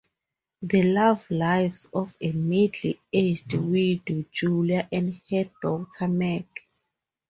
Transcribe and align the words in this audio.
The 0.63 0.81
love 0.81 1.29
lives 1.29 1.85
of 1.93 2.17
a 2.19 2.31
middle 2.31 2.93
aged 3.13 3.53
widow, 3.53 4.25
Julia, 4.31 4.89
and 4.91 5.21
her 5.29 5.47
daughter, 5.61 6.07
Meg. 6.07 6.47